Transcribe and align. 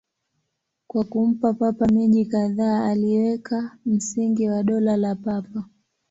Kwa 0.87 1.03
kumpa 1.03 1.53
Papa 1.53 1.87
miji 1.87 2.25
kadhaa, 2.25 2.85
aliweka 2.85 3.77
msingi 3.85 4.49
wa 4.49 4.63
Dola 4.63 4.97
la 4.97 5.15
Papa. 5.15 5.65